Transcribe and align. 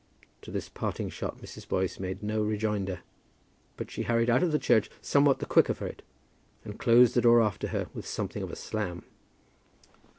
To 0.41 0.49
this 0.49 0.67
parting 0.67 1.09
shot 1.09 1.43
Mrs. 1.43 1.67
Boyce 1.67 1.99
made 1.99 2.23
no 2.23 2.41
rejoinder; 2.41 3.01
but 3.77 3.91
she 3.91 4.01
hurried 4.01 4.31
out 4.31 4.41
of 4.41 4.51
the 4.51 4.57
church 4.57 4.89
somewhat 4.99 5.37
the 5.37 5.45
quicker 5.45 5.75
for 5.75 5.85
it, 5.85 6.01
and 6.65 6.79
closed 6.79 7.13
the 7.13 7.21
door 7.21 7.39
after 7.39 7.67
her 7.67 7.85
with 7.93 8.07
something 8.07 8.41
of 8.41 8.49
a 8.49 8.55
slam. 8.55 9.03